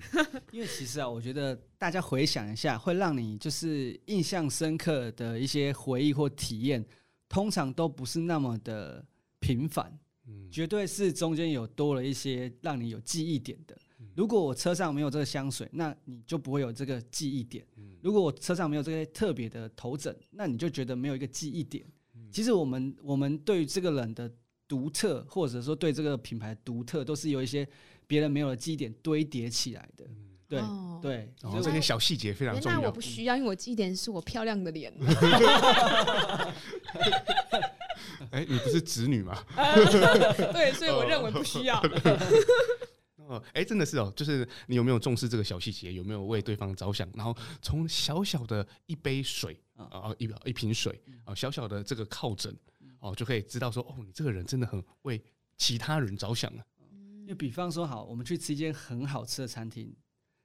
[0.50, 6.84] 因为其实啊，我觉得大家回想一下，会让你就是印象深刻的一些回忆或体验。
[7.30, 9.02] 通常都不是那么的
[9.38, 13.78] 频繁，嗯，绝对是中间有多了一些让你有记忆点的。
[14.16, 17.64] 如果我车上没有这个香水，那你就不会有这个记忆点。
[18.02, 21.86] 如果我车上没有这些特别的头枕，那你就觉得没有一个记忆点。
[22.32, 24.30] 其实我们我们对于这个人的
[24.66, 27.66] 独特，或者说对这个品牌独特，都是有一些
[28.06, 30.04] 别人没有的记忆点堆叠起来的。
[30.50, 32.80] 对、哦、对，所以这些小细节非常重要。
[32.80, 34.92] 那我不需要，因为我记忆点是我漂亮的脸。
[38.32, 39.40] 哎，你不是直女吗？
[40.52, 41.80] 对，所以我认为不需要。
[43.28, 45.92] 哦，哎，真的是哦，就是你有没有重视这个小细节？
[45.92, 47.08] 有没有为对方着想？
[47.14, 47.32] 然后
[47.62, 52.52] 从小小的一杯水啊，一一瓶水啊，小小的这个靠枕
[52.98, 55.22] 哦，就可以知道说，哦，你这个人真的很为
[55.56, 56.64] 其他人着想啊。
[57.22, 59.94] 因为比方说，好，我们去吃一间很好吃的餐厅。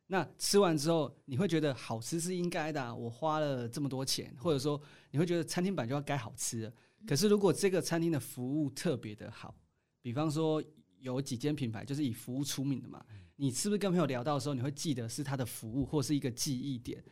[0.07, 4.79] 那吃完之后，你会觉得好吃是应该的啊，我花了这么多钱，或者说
[5.11, 6.73] 你会觉得餐厅版就要该好吃的。
[7.07, 9.55] 可是如果这个餐厅的服务特别的好，
[10.01, 10.63] 比方说
[10.99, 13.03] 有几间品牌就是以服务出名的嘛，
[13.35, 17.03] 你是不是跟朋友聊到的时候，你会记得是他的服务或是一个记忆点？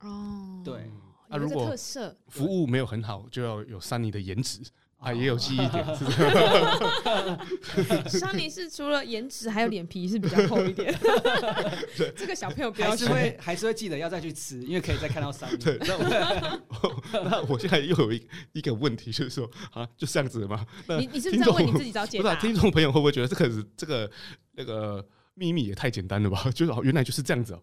[0.00, 0.90] 哦，对，
[1.28, 4.62] 那如果特色，服务没有很好，就要有 Sunny 的颜值。
[4.98, 5.84] 啊，也有记忆点。
[8.08, 10.92] 桑尼 是除了颜值，还有脸皮是比较厚一点。
[12.16, 15.56] 这个小朋友不要还是会还是会记得要再去吃，因为可以再看到桑尼。
[15.56, 20.66] 对，那我 那我现在又有一一个问题，就是说啊，就这样子吗？
[20.98, 22.34] 你你是不是在问你自己找解答？
[22.36, 24.10] 不是，听众朋友会不会觉得这个这个
[24.54, 26.50] 那个秘密也太简单了吧？
[26.52, 27.62] 就是原来就是这样子哦。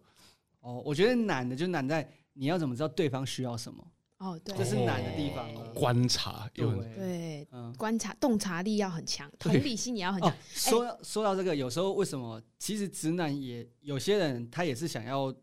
[0.61, 3.85] 哦，我觉得难的就难在你要怎么知道对方需要什么。
[4.25, 5.47] 哦，对，这是难的地方。
[5.73, 10.33] 观察，对，对，观察，洞察力要很强，同理心也要很强。
[10.51, 12.41] 说说到这个，有时候为什么？
[12.57, 15.33] 其实直男也有些人，他也是想要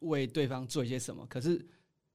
[0.00, 1.64] 为对方做一些什么，可是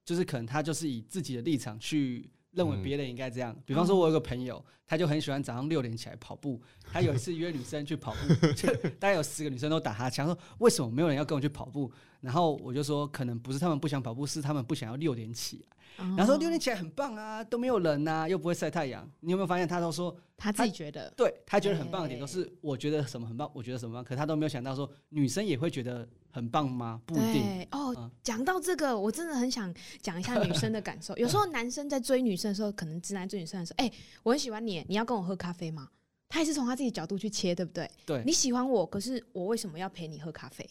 [0.04, 3.56] 就是可能他就是以自己的立场去认为别人应该这样。
[3.64, 6.60] 比方说，我有个朋友，他就很喜欢早上六点起来跑步。
[6.92, 11.90] 他有一次约女生去跑步，就大概有十个女生都打哈枪，说为什么没有人要跟我去跑步？
[12.20, 15.76] 然后我就说，可能不是他们不想跑步，是他们不想要六点起来。
[16.16, 19.06] 然后说六点起来很棒啊，都没有人呐，又不会晒太阳。
[19.20, 27.00] 你有没有发现，他都说他自己觉得，对他觉得很棒的点都是我觉得什么很棒，我觉得什么棒，可他都没有想到说女生也会觉得很棒吗？
[27.04, 27.66] 不一定。
[27.72, 31.14] 哦，讲到这个，我真的很想讲一下女生的感受。
[31.18, 35.88] 有时候男生在追女生的时候，可能直男追女生的时候，哎，我很喜欢你，你要跟我喝咖啡吗？
[36.28, 37.90] 他也是从他自己角度去切，对不对？
[38.06, 40.64] 对，你喜欢我，可是我为什么要陪你喝咖啡？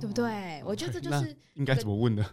[0.00, 0.62] 对不对？
[0.64, 2.24] 我觉得这就是应该怎么问呢？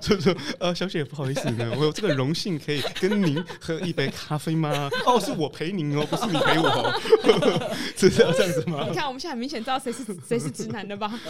[0.00, 4.90] 所 以说，呃，小姐不好意思呢，我有这个荣幸可以跟您喝一杯咖啡吗？
[5.06, 7.00] 哦，是我陪您哦，不是你陪我，
[7.96, 8.86] 是这样子吗？
[8.88, 11.10] 你看，我们现在很明显知道谁是谁是直男的吧？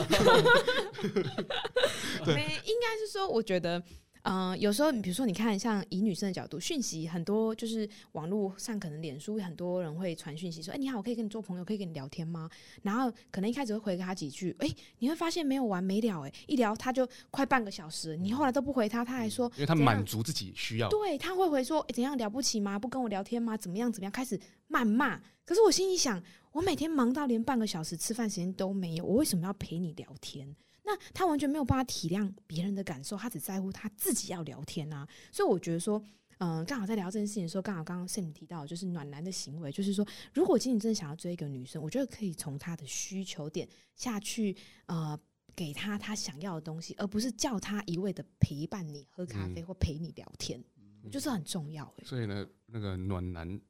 [2.24, 3.82] 对，应该是说，我觉得。
[4.22, 12.48] 嗯、呃，有时候你比如说，你看像以女生的角度，讯息很多，就是网络上可能脸书很多人会传讯息说：“哎、欸，你好，我可以跟你做朋友，可以跟你聊天吗？”
[12.82, 22.78] 然后可能一开始会回给他几句，哎、欸，你会发现没有完没了、欸，哎，一聊他就快半个小时，你后来都不回他，他还说，因为他满足自己需要，对，他会回说：“哎、欸，怎样了不起吗？
[22.78, 23.56] 不跟我聊天吗？
[23.56, 25.20] 怎么样怎么样？”开始谩骂。
[25.46, 30.54] 可是我心里想，我每天忙到连半个小时吃饭时间都没有，我为什么要陪你聊天？
[30.90, 35.06] 那他完全没有办法体谅别人的感受，他只在乎他自己要聊天啊。
[35.30, 36.02] 所以我觉得说，
[36.38, 45.16] 嗯、呃，刚好在聊这件事情的时候，刚好刚刚 Sam 提到，就是暖男的行为，就是说，如果今天真的想要追一个女生，我觉得可以从她的需求点下去，呃，
[45.54, 50.62] 给她她想要的东西，而不是叫他一味的陪伴你喝咖啡或陪你聊天，
[51.04, 52.04] 嗯、就是很重要、欸。
[52.04, 53.60] 所以呢，那个暖男。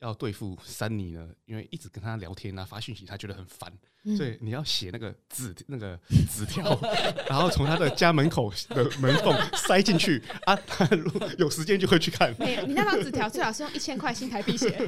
[0.00, 3.72] 要对付三妮呢，因为一直跟他聊天啊，发讯息，他觉得很烦，
[4.04, 5.98] 嗯、所以你要写那个纸那个
[6.30, 6.78] 纸条，
[7.28, 12.34] 然后从他的家门口的门缝塞进去啊，他如果有时间就会去看。
[12.38, 14.70] 没有，你那张纸条最好是用一千块新台币写。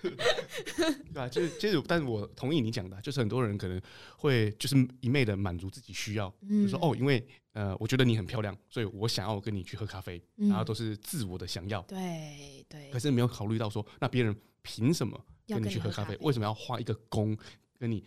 [0.00, 1.28] 对吧？
[1.28, 3.80] 就是就是，但是我同意你讲的，就是很多人可能
[4.16, 7.26] 会就是一昧的满足自己需要，嗯、就说哦，因为。
[7.54, 11.80] 呃，我觉得你很漂亮，所以我想要跟你去喝咖啡，嗯、然后都是自我的想要。
[11.82, 12.90] 对对。
[12.90, 16.14] 可是没有考虑到说，那别人凭什么跟你去喝咖啡？
[16.14, 17.38] 咖啡为什么要花一个工
[17.78, 18.04] 跟你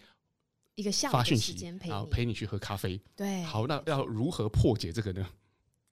[0.76, 1.56] 一个发讯息，
[1.86, 3.02] 然后陪你去喝咖啡？
[3.16, 3.42] 对。
[3.44, 5.26] 好，那要如何破解这个呢？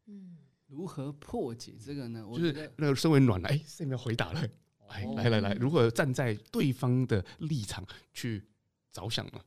[0.07, 0.35] 嗯，
[0.67, 2.27] 如何破解这个呢？
[2.33, 4.45] 就是那个身为暖男，哎，这边回答了，
[4.89, 8.43] 哎，来来来，如何站在对方的立场去
[8.91, 9.39] 着想呢？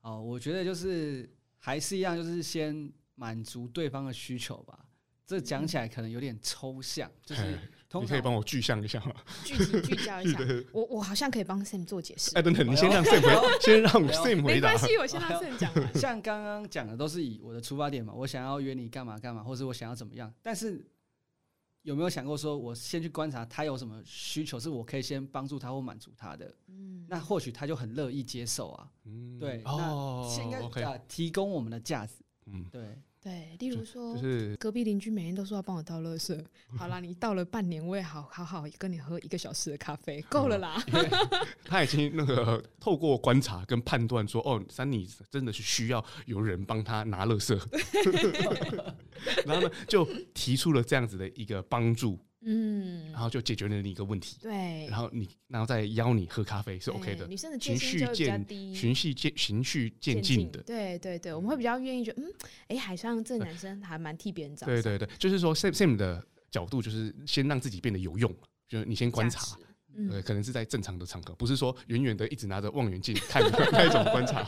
[0.00, 2.90] 哦，我觉得就是还是一样，就是先。
[3.16, 4.86] 满足对方的需求吧，
[5.26, 7.58] 这讲起来可能有点抽象，就是
[8.00, 9.14] 你可以帮我具象一下吗？
[9.44, 10.38] 具体聚焦一下，
[10.72, 12.36] 我我好像可以帮 Sam 做解释。
[12.36, 14.70] 哎，等等，你先让 Sam 回，先让 Sam 回答。
[14.72, 15.94] 没关系，我先让 Sam 讲。
[15.94, 20.32] 像刚刚讲的都是以我的出发点嘛，我想要约你干嘛干嘛，或者我想要怎么样。
[20.42, 20.86] 但是
[21.82, 26.54] 有没有想过说，我先去观察他有什么需求，是我可以先帮助他或满足他的？
[26.68, 28.90] 嗯，那或许他就很乐意接受啊。
[29.04, 32.14] 嗯，对，那应该啊，提供我们的价值。
[32.48, 36.40] 嗯，对对，例如说，就是隔壁邻居每天都说要帮我倒垃圾，
[36.78, 40.80] 好啦，你倒了半年，我也好好好跟你喝一个小时的咖啡，够了啦。
[41.66, 47.60] 他已经那个透过观察跟判断说，哦，三妮真的是需要有人帮他拿垃圾
[49.44, 52.16] 然后呢，就提出了这样子的一个帮助。
[52.42, 54.36] 嗯，然后就解决了你一个问题。
[54.40, 57.26] 对，然后你，然后再邀你喝咖啡是 OK 的。
[57.26, 60.62] 女生的循序渐循序渐循序渐进的。
[60.62, 62.32] 对对对，我们会比较愿意觉得，嗯，
[62.68, 64.74] 哎，好像这男生还蛮替别人着想。
[64.74, 68.32] 对对对，就是说，Sam Sam 的角度就是先让自己变得有用，
[68.68, 69.56] 就是你先观察，
[70.10, 74.46] 对，可能是在正常的场合，不是说远远的一直拿着望远镜看那 一种观察，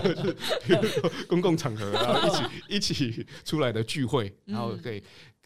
[1.26, 2.28] 公共场合，然后
[2.68, 5.02] 一起一起出来的聚会，然后可以。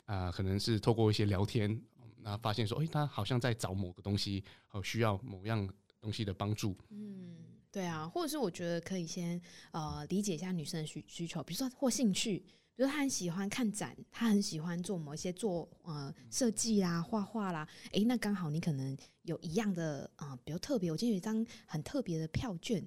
[0.07, 1.81] 啊、可能是透过一些聊天，
[2.23, 5.69] 那发现说，哎、欸，他好像在找某个东西，哦，需要某样
[6.01, 6.77] 东西的帮助。
[6.89, 7.37] 嗯，
[7.71, 9.41] 对啊，或者是我觉得可以先
[9.73, 12.43] 呃理解一下女生的需需求，比如说或兴趣。
[12.77, 20.91] 比如他很喜欢看展，他很喜欢做某一些做呃设计啦、画画啦，诶、欸，那刚好你可能有一样的啊、呃，比较特别。
[20.93, 22.85] 我今天有一张很特别的票券，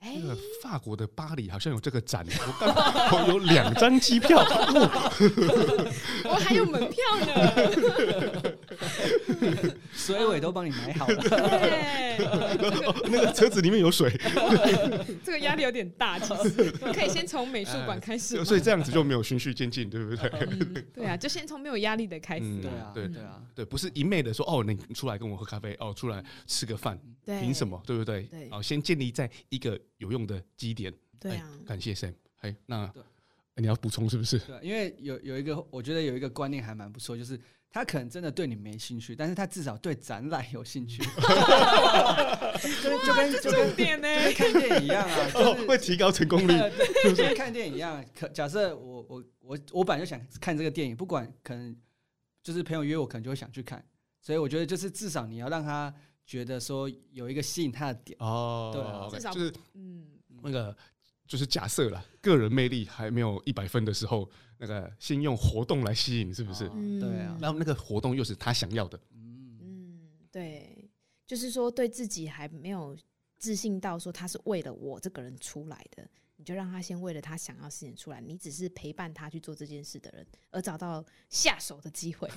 [0.00, 4.38] 哎、欸，那个法国的巴黎好像有这个展，我刚有两张机票，
[6.24, 7.36] 我还有门票呢，
[10.06, 11.16] 水尾都帮你买好了。
[11.28, 14.10] 对，那个车子里面有水，
[15.24, 20.30] 这个压力有点大，其实 可以先从美术馆开始、呃，所以这样子就没有循序渐进，对不对？
[20.40, 22.44] 嗯、对啊，就先从没有压力的开始。
[22.44, 27.80] 嗯、对啊，对对啊，对，不是一昧的说哦，你出来跟我喝咖啡，哦，出来吃个饭，凭什么？
[27.86, 28.22] 对不对？
[28.24, 30.92] 对，好，先建立在一个有用的基点。
[31.18, 32.14] 对啊，感谢 Sam。
[32.40, 32.92] 哎，那
[33.56, 34.38] 你要补充是不是？
[34.38, 41.02] 对，因为有有一个，我觉得有一个观念还蛮不错，就是他可能真的对你没兴趣，但是他至少对展览有兴趣。
[42.82, 46.54] 就跟就跟就跟看电影一样啊， 就是会提高成功率，
[47.14, 48.02] 就跟看电影一样。
[48.18, 51.76] 可假设我我我我本来就想看这个电影，不管可能
[52.42, 53.84] 就是朋友约我，可能就会想去看。
[54.22, 60.06] 所以我觉得就是至少你要让他觉得说有一个吸引他的点哦，对啊，至少就是嗯
[60.42, 60.76] 那个。
[61.26, 66.70] 就是假设了，个人魅力还没有一百分的时候，那个先用活动来吸引，是不是？
[66.74, 67.36] 嗯，对啊。
[67.40, 68.98] 然后那个活动又是他想要的。
[69.14, 70.88] 嗯嗯，对，
[71.26, 72.96] 就是说对自己还没有
[73.36, 76.08] 自信到说他是为了我这个人出来的。
[76.38, 82.28] 你就让他先为了他想要事情出来，你只是陪伴他去做这件事的人，而找到下手的机会。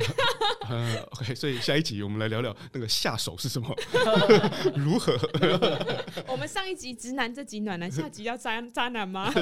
[0.68, 3.74] 呃，OK，所以下一集我们来聊聊那个下手是什么，
[4.76, 5.16] 如何？
[6.28, 9.32] 我们上一集直男，这集暖男，下集要渣渣男吗？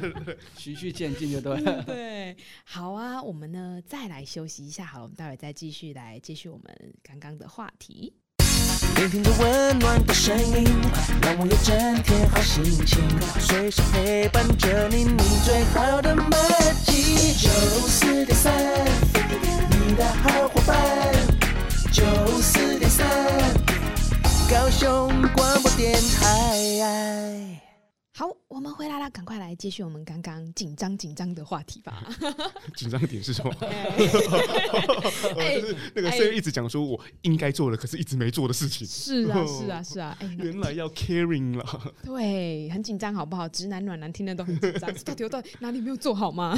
[0.56, 1.82] 循序渐进就对了。
[1.84, 8.14] 对，好啊，我们呢再来休息一下，好了，我们待会再继续来继续我们刚刚的话题。
[8.96, 10.64] 聆听着温暖的声音，
[11.22, 12.98] 让我有整天好心情，
[13.40, 16.36] 随时陪伴着你，你最好的麦
[16.84, 17.32] 基。
[17.34, 17.48] 九
[17.88, 18.52] 四点三，
[19.70, 20.76] 你的好伙伴。
[21.90, 22.04] 九
[22.40, 23.06] 四点三，
[24.48, 27.71] 高雄广播电台。
[28.14, 32.06] 好，我们回来了，赶快来继续我们刚刚紧张紧张的话题吧。
[32.76, 33.50] 紧张点是什么？
[35.38, 38.86] 哎、就是那个 Sam 一直讲说我应该做的，可是一直没做的事情。
[38.86, 40.18] 是啊，是啊，是啊。
[40.38, 41.94] 原来要 caring 了。
[42.04, 43.48] 对，很紧张，好不好？
[43.48, 46.54] 直男暖男听得都很紧张，到底我到底哪里没有做好吗？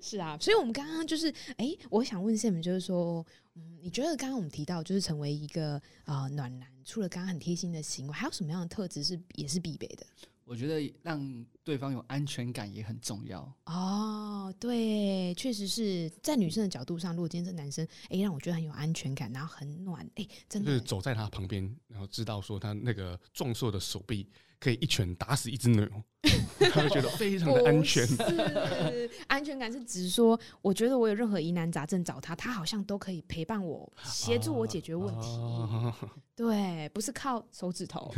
[0.00, 1.28] 是啊，所以我们刚刚就是，
[1.58, 3.24] 哎、欸，我想问 Sam，就是说。
[3.60, 10.06] 嗯，你觉得刚刚我们提到，就是成为一个呃暖男，除了刚刚很贴心的行为，还有什么样的特质是也是必备的？
[10.46, 13.40] 我觉得让对方有安全感也很重要。
[13.66, 24.26] 哦，对，确实是在女生的角度上，如果今天这男生哎、欸、让我觉得很有安全感，然后很暖，哎、欸，真的就是走在他旁边，然后知道说他那个壮硕的手臂。
[24.60, 25.86] 可以一拳打死一只牛，
[26.72, 28.06] 他会觉得非常的安全。
[28.06, 35.28] 是安全感是指说，我觉得我有任何疑难杂症找他，他好像都可以陪伴我，协助我解决问题。
[35.38, 38.12] 啊啊、对，不是靠手指头，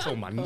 [0.00, 0.42] 靠蛮力。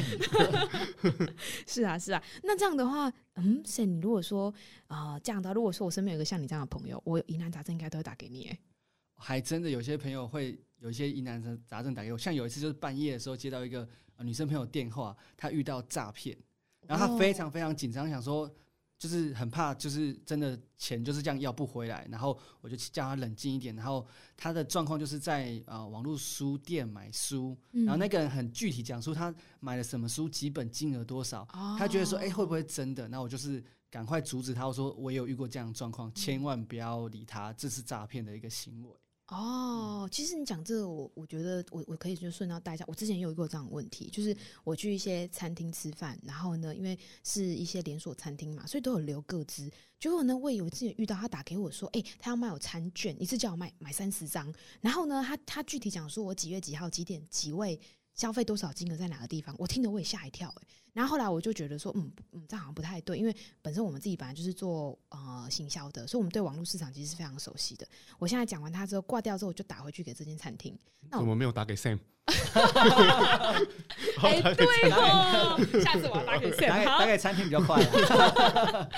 [1.66, 2.22] 是啊，是啊。
[2.42, 4.52] 那这样的话，嗯，是你如果说
[4.86, 8.48] 啊、呃，这样的，如果说我身边有一个像你这样的朋友，我有疑难杂症应该都会打给你。
[8.48, 8.58] 哎，
[9.22, 13.88] 还真的有些朋友会有一些疑难杂症打给我，像有一次就是半夜的时候接到一个。
[14.18, 16.38] 女生朋友电话，她遇到诈骗，
[16.86, 18.48] 然后她非常非常紧张，想说
[18.96, 22.06] 就是很怕，就是真的钱就是这样要不回来。
[22.08, 23.74] 然后我就叫她冷静一点。
[23.74, 24.06] 然后
[24.36, 31.44] 她的状况就是在呃网络书店买书，然后那个人很具体讲述他买了什么书，几本金额多少。
[31.76, 33.08] 她觉得说，哎，会不会真的？
[33.08, 38.96] 那我就是赶快阻止他，我说我有遇过这样的状况，千万不要理他，这是诈骗的一个行为。
[39.28, 42.84] 哦，其实你讲这个，我我觉得我我可以就顺道带一下。
[42.86, 49.70] 我之前也有一个这样的问题，就是我去一些餐厅吃饭，然后呢，因为是一些连锁餐厅嘛，所以都有留个资。
[49.98, 54.52] 结果呢，我有一次遇到他打给我说，哎、欸，他要卖我餐券，一次叫我买买三十张。
[54.80, 57.80] 然后呢，他他具体讲说我几月几号几点几位。
[58.14, 59.54] 消费多少金额在哪个地方？
[59.58, 60.68] 我听得我也吓一跳哎、欸。
[60.92, 67.88] 然后后来我就觉得说，嗯嗯，这好像不太对，因为本身我们自己本来就是做呃行销的，所以我们对网络市场其实是非常熟悉的。
[68.18, 70.78] 我现在讲完他之后挂掉之后，我就打回去给这间餐厅。
[71.08, 71.98] 那我怎么没有打给 Sam？
[74.20, 78.88] 哎、欸，对哦，下次我要打给 Sam，打给打给餐厅比较快、啊。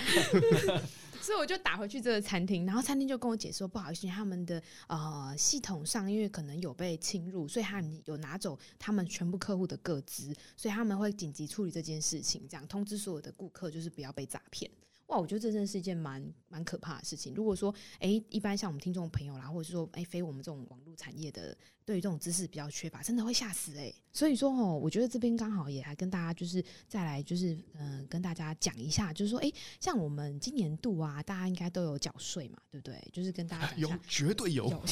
[1.24, 14.70] 所以我就打回去这个餐厅，然后餐厅就跟我解释说，不好意思，他们的呃系统上因为可能有被侵入，所以他有拿走他们全部客户的个资，所以他们会紧急处理这件事情，这样通知所有的顾客就是不要被诈骗。
[15.06, 17.34] 哇，我觉得这真的是一件蛮蛮可怕的事情。
[17.34, 23.94] 如果说，哎、欸，一般像我们听众朋友啦，或者是说，哎、欸，非我们这种网络产业的，对于这种知识比较缺乏，真的会吓死哎、欸。
[24.12, 32.96] 所以说哦，我觉得这边刚好也还跟大家就是再来就是嗯、呃，跟大家讲一下，就是说，哎、欸，像我们今年度啊，大家应该都有缴税嘛，对不对？
[33.12, 34.82] 就是跟大家讲有绝对有，有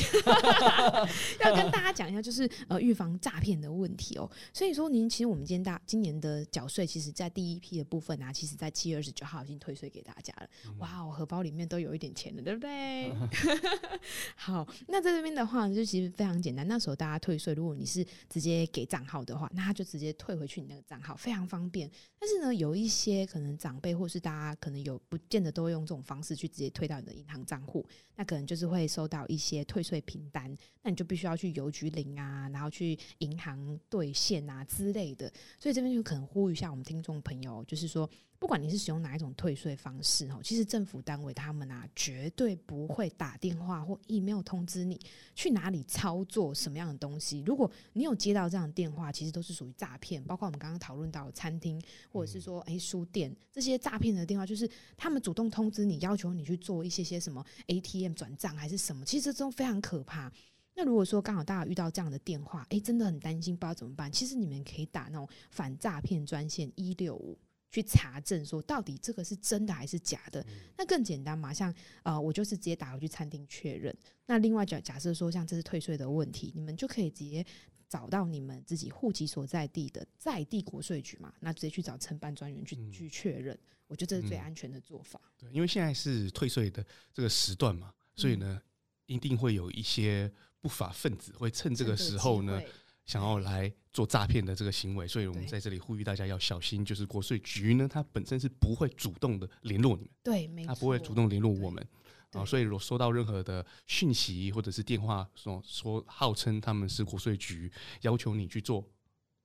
[1.41, 4.29] 要跟大家讲一下，就是呃，预防诈骗的问题哦。
[4.53, 10.49] 所以说，您其实我们今天大今年的缴税，其实在第一批的部分啊，其实在七月二十九号已经退税给大家了。
[10.79, 13.13] 哇，我荷包里面都有一点钱了，对不对？
[14.37, 16.67] 好，那在这边的话，就其实非常简单。
[16.67, 21.91] 那时候大家退税，如果你是直接给账号的话，那他就直接退回去你那个账号，非常方便。
[22.19, 27.85] 但是呢，有一些可能长辈或是大家可能有不见得都会用这种方式去直接退到你的银行账户，
[28.17, 35.33] 那可能就是会收到一些退税凭单，那你就必须要去邮局领啊，然后去银行兑现啊之类的。
[35.59, 38.09] 所以这边就可能呼吁一下我们听众朋友，就是说。
[38.43, 45.01] 不管你是使用哪一种退税方式哦，其实政府单位他们啊绝对不会打电话或 email 通知你
[45.37, 47.45] 去哪里操作什么样的东西。
[47.47, 50.21] 如果你有接到这样的电话，其实都是属于诈骗。
[50.25, 51.81] 包括我们刚刚讨论到的餐厅
[52.11, 60.33] 或者是说诶书店这些诈骗的电话，就是他们主动通知你，要求你去做一些些什么 ATM 转账还是什么，其实这种非常可怕。
[60.75, 64.11] 那如果说刚好大家遇到这样的电话，诶，真的很担心，不知道怎么办。
[64.11, 67.39] 其实你们可以打那种反诈骗专线一六五。
[67.73, 70.45] 去查证说到底这个是真的还是假的，
[70.77, 71.55] 那更简单嘛？
[71.55, 73.97] 像呃，我就是直接打回去餐厅确认。
[74.27, 77.45] 那另外假假设说像这是退税的问题，你们就可以直接
[77.89, 83.59] 找到你们自己户籍所在地的在地国税局嘛，那直接去找承办专员去去确认。
[83.87, 85.19] 我觉得这是最安全的做法。
[85.39, 88.61] 对，因为现在是退税的这个时段嘛，所以呢，
[89.07, 92.61] 一定会有一些不法分子会趁这个时候呢。
[93.05, 96.85] 想要来做诈骗的这个行为，所以我们在这里呼吁大家要小心。
[96.85, 101.87] 就是国税局呢，它本身是不会主动的联络你们，对，没错，它不会主动联络我们
[102.31, 102.45] 啊。
[102.45, 107.71] 所以如果收到任何的讯息或者是电话说说号称他们是国税局，
[108.03, 108.89] 要求你去做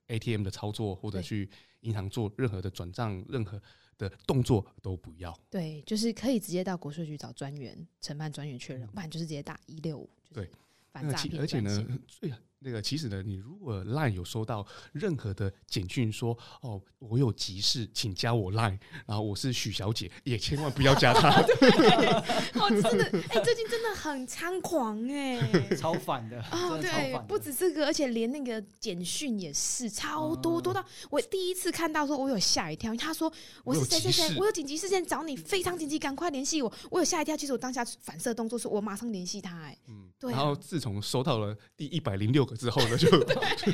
[0.08, 1.50] ATM 的操作或者去
[1.82, 3.62] 银行做任何的转账，任何
[3.98, 5.38] 的动作都不要。
[5.50, 10.10] 对，就是可以直接到国税局找专员承办专员确认，不然就是直接打一六五。
[10.32, 10.50] 对，
[11.02, 11.42] 反诈骗。
[11.42, 21.30] 而且呢，最那个其实呢，你如果 LINE 有收到任何的简讯说哦，我有急事，请加我 LINE，然后我是许小姐，也千万不要加他。
[22.60, 25.40] 哦，真的，哎、欸，最近真的很猖狂哎，
[25.78, 33.32] 超反的哦，对，不止这个，而且连那个简讯也是超多，多到我第一次看到说，我有吓一跳，他说
[33.64, 40.36] 我是谁谁谁，我有紧急事件找你，非常紧急，赶快联系我，我有吓一跳，其实我当下反射动作是我马上联系他，哎，嗯，对、啊。
[40.36, 42.58] 然后自从收到了第一百零六个。
[42.58, 43.08] 之后呢，就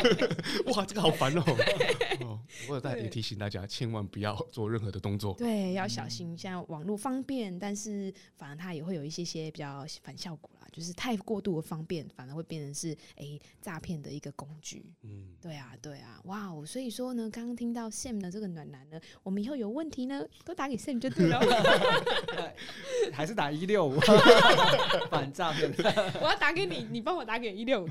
[0.73, 1.43] 哇，这个好烦哦！
[2.19, 2.37] 哦，
[2.67, 5.33] 我再也提醒大家，千万不要做任何的动作。
[5.35, 6.37] 对，要小心。
[6.37, 10.52] 现在网络方便，但是反而它也会有一些些比较反效果啦。
[10.73, 14.83] 就是太过度的方便，反而会变成是诶诈骗的一个工具。
[15.03, 16.65] 嗯，对啊，对啊，哇哦！
[16.65, 21.39] 所以说呢，刚刚听到 Sam 的这个暖男呢，我们以后有问题呢，都打给 Sam 就对了。
[23.13, 23.99] 还是打一六五
[25.11, 25.71] 反诈骗？
[26.19, 27.87] 我要打给你，你帮我打给一六五。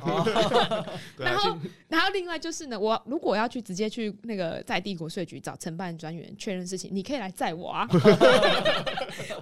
[1.16, 1.56] 然后，
[1.88, 7.86] 然后另外就是呢，我如果要去直接去那个在地国税局找承办专员确认事情，你可以来载我啊。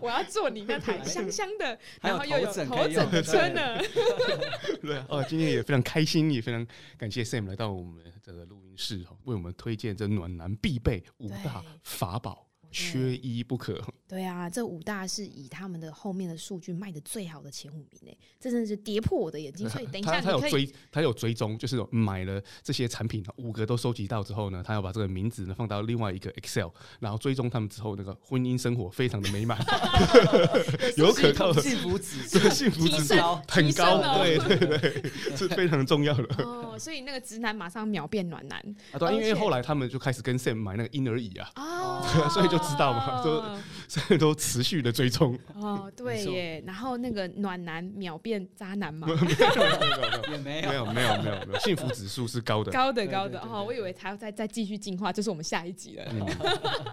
[0.01, 3.09] 我要坐你那台香香的，然后又有头枕。
[3.31, 3.85] 真的，
[4.83, 6.67] 对啊，哦，今天也非常开心，也非常
[6.97, 12.50] 感谢 Sam 来到我们这个录音室，为我们推荐这暖男必备五大法宝。
[12.71, 13.81] 缺一不可。
[14.09, 19.69] 对啊，这五大是以他们的后面的数据卖的最好的前五名诶，这真的是跌破我的眼睛。
[19.69, 26.69] 所以等一下，他有追，他有追踪，就是买了这些产品，五个都收集到之后呢，他要把这个名字呢放到另外一个 Excel，
[26.99, 29.59] 然后追踪他们之后，那个婚姻生活非常的美满，
[30.97, 33.15] 有可靠的幸福指数，幸福指数
[33.47, 36.45] 很高，对对对， 是非常重要的。
[36.45, 38.59] 哦，所以那个直男马上秒变暖男
[38.91, 38.99] 啊！
[38.99, 42.60] 对，因为后来他们就开始跟 Sam 买那个婴儿椅啊，哦， 所以就。
[42.63, 43.23] 知道吗？
[43.25, 43.43] 都
[43.89, 46.63] 现在都持续的追踪哦，对耶。
[46.65, 49.09] 然后那个暖男秒变渣男吗？
[49.09, 53.65] 没有 没有没有没有没有，幸福指数是高的，高的高的哦。
[53.65, 56.05] 我以为他要再再继续进化，这是我们下一集了。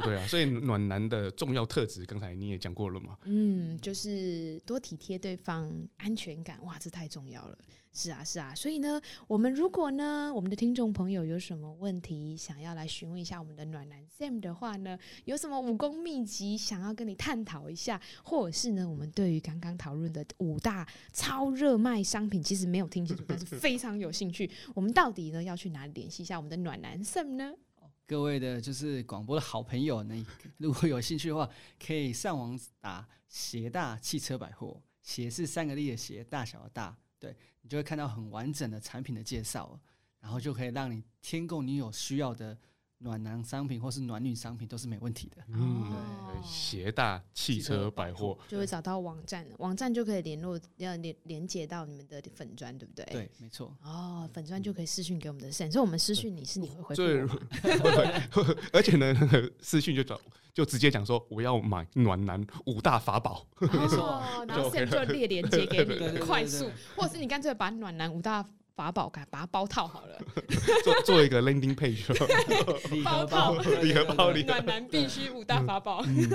[0.04, 3.16] 对啊，所以暖男的重要特质，刚才你也讲过了嘛。
[3.26, 7.58] 嗯，就是多体贴对方，安全感，哇，这太重要了。
[7.98, 14.96] 是啊，是啊，所以呢，我们如果呢，我们的听众朋友有什么问题想要来询问一下我们的暖男 Sam 的话呢，
[15.26, 27.52] 有什么武功秘籍想要跟你探讨一下，或者是呢，我们对于刚刚讨论的五大超热卖商品，其实没有听清楚，但是非常有兴趣，我们到底呢要去哪里联系一下我们的暖男 Sam 呢？
[28.06, 30.16] 各位的就是广播的好朋友，那
[30.60, 31.50] 如果有兴趣的话，
[31.84, 39.80] 可以上网打鞋大汽车百货，鞋是三个力的鞋，大小的大，对，你就会看到很完整的产品的介绍，
[40.20, 42.58] 然后就可以让你添购你有需要的。
[43.00, 45.44] 暖男商品或是暖女商品都是没问题的。
[45.50, 45.86] 嗯，
[46.28, 53.06] 对，协大汽车百货就会找到网站，网站就可以联络，要连连接到你们的粉砖，对不对？
[53.06, 53.76] 对，没错。
[53.84, 59.16] 哦，粉砖就可以私讯给我们的 Sam，所以我们私讯你是你会回复对，而且呢，
[59.62, 60.20] 私讯就找
[60.54, 68.44] 就直接讲说我要买暖男五大法宝，没错，然后 Sam 就列连接给你， 快速，或者是你干脆把暖男五大。
[68.78, 70.22] 法宝，给把它包套好了，
[70.86, 72.06] 做做一个 landing page，
[73.04, 76.04] 包套 礼盒包里，暖男必须五大法宝。
[76.06, 76.30] 嗯、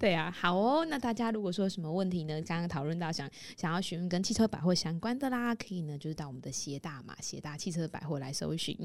[0.00, 0.84] 对啊，好哦。
[0.84, 2.42] 那大家如果说有什么问题呢？
[2.42, 8.76] 刚刚讨论到想想要询问跟汽车百货相关的啦，可以呢就是到我们的协大嘛，协大汽车百货来搜寻。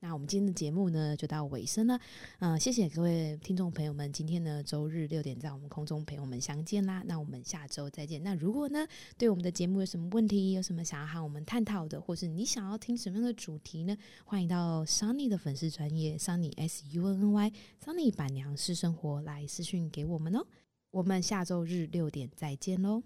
[0.00, 1.98] 那我们今天的节目呢就到尾声了，
[2.40, 7.02] 嗯、呃，谢谢各位听众朋友们，今天呢周日六点在我们空中陪我们相见啦。
[7.06, 8.22] 那我们下周再见。
[8.22, 8.86] 那如果呢
[9.16, 13.96] 对我们的节目有什么问题，有什么想要和我们探讨的，或是你想要听什么样的主题呢？
[14.24, 17.52] 欢迎到 Sunny 的粉丝专业 Sunny S U N N Y
[17.84, 20.46] Sunny 板娘私生活来私讯给我们哦。
[20.90, 23.02] 我们下周日六点再见喽。